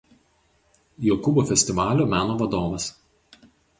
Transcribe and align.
Jokūbo 1.07 1.43
festivalio 1.51 2.07
meno 2.15 2.39
vadovas. 2.41 2.89